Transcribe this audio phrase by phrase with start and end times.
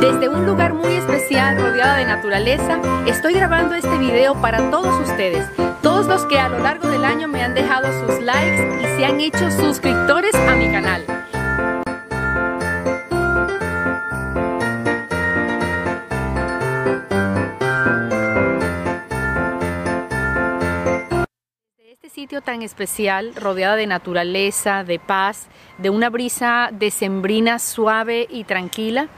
[0.00, 5.44] Desde un lugar muy especial rodeada de naturaleza, estoy grabando este video para todos ustedes,
[5.82, 9.04] todos los que a lo largo del año me han dejado sus likes y se
[9.04, 11.04] han hecho suscriptores a mi canal.
[21.78, 28.44] este sitio tan especial, rodeada de naturaleza, de paz, de una brisa decembrina suave y
[28.44, 29.08] tranquila,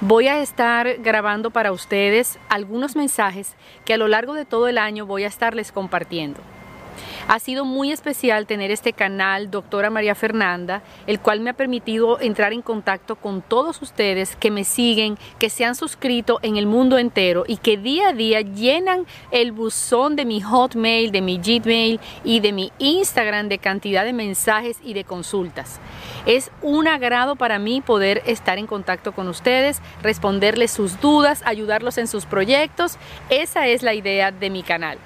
[0.00, 4.78] Voy a estar grabando para ustedes algunos mensajes que a lo largo de todo el
[4.78, 6.38] año voy a estarles compartiendo.
[7.28, 12.18] Ha sido muy especial tener este canal, doctora María Fernanda, el cual me ha permitido
[12.20, 16.64] entrar en contacto con todos ustedes que me siguen, que se han suscrito en el
[16.64, 21.36] mundo entero y que día a día llenan el buzón de mi Hotmail, de mi
[21.36, 25.80] Gmail y de mi Instagram de cantidad de mensajes y de consultas.
[26.24, 31.98] Es un agrado para mí poder estar en contacto con ustedes, responderles sus dudas, ayudarlos
[31.98, 32.96] en sus proyectos.
[33.28, 34.98] Esa es la idea de mi canal.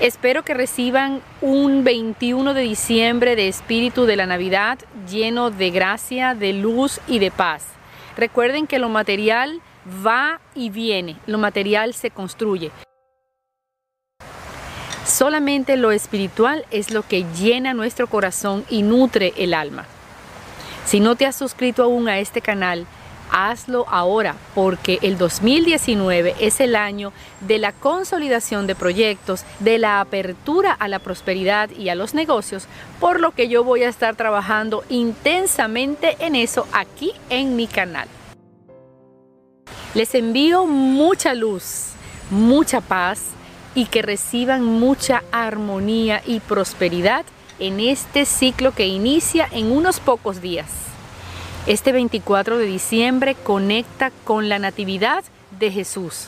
[0.00, 6.34] Espero que reciban un 21 de diciembre de espíritu de la Navidad lleno de gracia,
[6.34, 7.64] de luz y de paz.
[8.16, 9.60] Recuerden que lo material
[10.04, 12.70] va y viene, lo material se construye.
[15.04, 19.84] Solamente lo espiritual es lo que llena nuestro corazón y nutre el alma.
[20.84, 22.86] Si no te has suscrito aún a este canal,
[23.32, 30.00] hazlo ahora porque el 2019 es el año de la consolidación de proyectos, de la
[30.00, 32.66] apertura a la prosperidad y a los negocios,
[33.00, 38.06] por lo que yo voy a estar trabajando intensamente en eso aquí en mi canal.
[39.94, 41.92] Les envío mucha luz,
[42.30, 43.30] mucha paz
[43.74, 47.24] y que reciban mucha armonía y prosperidad
[47.58, 50.91] en este ciclo que inicia en unos pocos días.
[51.68, 55.22] Este 24 de diciembre conecta con la Natividad
[55.60, 56.26] de Jesús.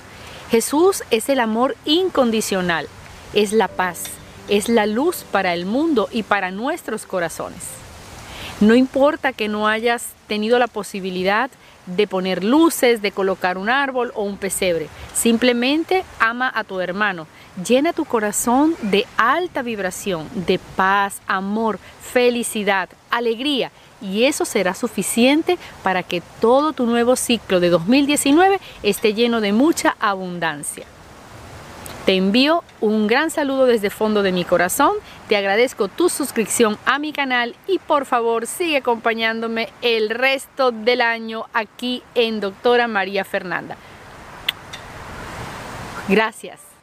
[0.49, 2.87] Jesús es el amor incondicional,
[3.33, 4.05] es la paz,
[4.49, 7.65] es la luz para el mundo y para nuestros corazones.
[8.61, 11.51] No importa que no hayas tenido la posibilidad
[11.87, 14.87] de poner luces, de colocar un árbol o un pesebre.
[15.15, 17.27] Simplemente ama a tu hermano.
[17.67, 23.73] Llena tu corazón de alta vibración, de paz, amor, felicidad, alegría
[24.05, 29.53] y eso será suficiente para que todo tu nuevo ciclo de 2019 esté lleno de
[29.53, 30.85] mucha abundancia.
[32.05, 34.93] Te envío un gran saludo desde el fondo de mi corazón,
[35.27, 41.01] te agradezco tu suscripción a mi canal y por favor sigue acompañándome el resto del
[41.01, 43.77] año aquí en Doctora María Fernanda.
[46.09, 46.74] Gracias.